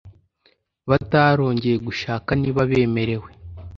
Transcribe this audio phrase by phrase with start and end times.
[0.89, 2.29] batarongeye gushaka?
[2.41, 3.29] niba bemerewe